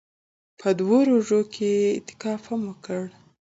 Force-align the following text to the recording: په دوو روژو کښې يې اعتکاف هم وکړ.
په 0.59 0.69
دوو 0.79 0.97
روژو 1.09 1.41
کښې 1.53 1.69
يې 1.79 1.87
اعتکاف 1.95 2.41
هم 2.49 2.61
وکړ. 2.69 3.01